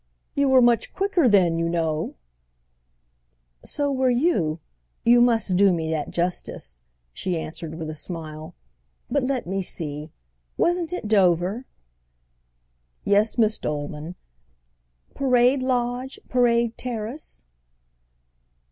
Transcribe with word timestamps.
"You 0.33 0.49
were 0.49 0.63
much 0.63 0.95
quicker 0.95 1.29
then, 1.29 1.59
you 1.59 1.69
know!" 1.69 2.15
"So 3.63 3.91
were 3.91 4.09
you—you 4.09 5.21
must 5.21 5.57
do 5.57 5.71
me 5.71 5.91
that 5.91 6.09
justice," 6.09 6.81
she 7.13 7.37
answered 7.37 7.75
with 7.75 7.87
a 7.87 7.93
smile. 7.93 8.55
"But 9.11 9.21
let 9.21 9.45
me 9.45 9.61
see. 9.61 10.09
Wasn't 10.57 10.91
it 10.91 11.07
Dover?" 11.07 11.67
"Yes, 13.03 13.37
Miss 13.37 13.59
Dolman—" 13.59 14.15
"Parade 15.13 15.61
Lodge, 15.61 16.19
Parade 16.29 16.79
Terrace?" 16.79 17.43